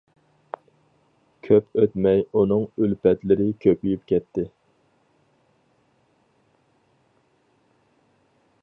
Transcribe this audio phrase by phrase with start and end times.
[1.47, 4.47] كۆپ ئۆتمەي ئۇنىڭ ئۈلپەتلىرى كۆپىيىپ كەتتى.